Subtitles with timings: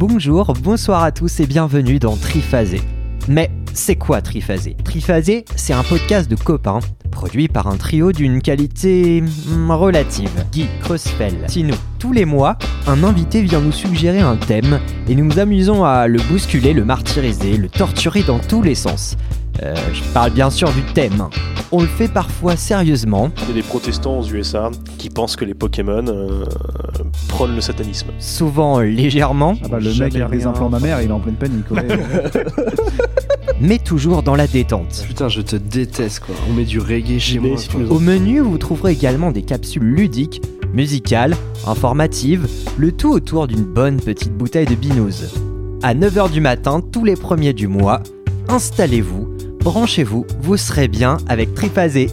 [0.00, 2.80] Bonjour, bonsoir à tous et bienvenue dans Triphasé.
[3.28, 4.74] Mais c'est quoi Triphasé?
[4.82, 6.78] Triphasé, c'est un podcast de copains,
[7.10, 10.30] produit par un trio d'une qualité hmm, relative.
[10.52, 11.74] Guy, Crossfell, Tino.
[11.98, 12.56] Tous les mois,
[12.86, 16.86] un invité vient nous suggérer un thème et nous nous amusons à le bousculer, le
[16.86, 19.18] martyriser, le torturer dans tous les sens.
[19.62, 21.28] Euh, je parle bien sûr du thème.
[21.72, 25.44] On le fait parfois sérieusement, Il y a des protestants aux USA qui pensent que
[25.44, 26.44] les Pokémon euh,
[27.28, 28.08] prônent le satanisme.
[28.18, 30.48] souvent légèrement, Ah bah le mec avec les rien.
[30.48, 31.70] implants mammaires, il est en pleine panique.
[31.70, 31.82] ouais.
[33.60, 35.04] mais toujours dans la détente.
[35.06, 36.34] Putain, je te déteste quoi.
[36.50, 37.58] On met du reggae chez Mais moi.
[37.58, 40.42] si Au menu, vous trouverez également des capsules ludiques,
[40.74, 41.36] musicales,
[41.68, 45.30] informatives, le tout autour d'une bonne petite bouteille de binouze.
[45.84, 48.00] À 9h du matin, tous les premiers du mois,
[48.48, 49.28] installez-vous,
[49.60, 52.08] branchez-vous, vous serez bien avec Triphasé.